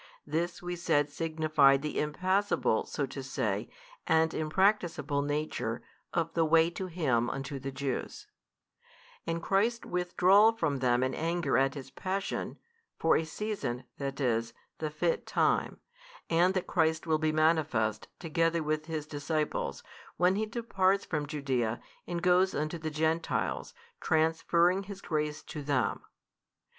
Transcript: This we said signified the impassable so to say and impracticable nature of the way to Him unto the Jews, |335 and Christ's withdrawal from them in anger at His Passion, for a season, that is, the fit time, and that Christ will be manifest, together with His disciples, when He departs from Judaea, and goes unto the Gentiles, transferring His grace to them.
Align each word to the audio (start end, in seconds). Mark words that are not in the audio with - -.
This 0.25 0.63
we 0.63 0.75
said 0.75 1.11
signified 1.11 1.83
the 1.83 1.99
impassable 1.99 2.87
so 2.87 3.05
to 3.05 3.21
say 3.21 3.69
and 4.07 4.33
impracticable 4.33 5.21
nature 5.21 5.83
of 6.11 6.33
the 6.33 6.43
way 6.43 6.71
to 6.71 6.87
Him 6.87 7.29
unto 7.29 7.59
the 7.59 7.69
Jews, 7.71 8.25
|335 9.27 9.27
and 9.27 9.43
Christ's 9.43 9.85
withdrawal 9.85 10.53
from 10.53 10.77
them 10.77 11.03
in 11.03 11.13
anger 11.13 11.55
at 11.55 11.75
His 11.75 11.91
Passion, 11.91 12.57
for 12.97 13.15
a 13.15 13.23
season, 13.23 13.83
that 13.99 14.19
is, 14.19 14.53
the 14.79 14.89
fit 14.89 15.27
time, 15.27 15.79
and 16.31 16.55
that 16.55 16.65
Christ 16.65 17.05
will 17.05 17.19
be 17.19 17.31
manifest, 17.31 18.07
together 18.17 18.63
with 18.63 18.87
His 18.87 19.05
disciples, 19.05 19.83
when 20.17 20.35
He 20.35 20.47
departs 20.47 21.05
from 21.05 21.27
Judaea, 21.27 21.79
and 22.07 22.23
goes 22.23 22.55
unto 22.55 22.79
the 22.79 22.89
Gentiles, 22.89 23.75
transferring 23.99 24.81
His 24.85 24.99
grace 24.99 25.43
to 25.43 25.61
them. 25.61 26.01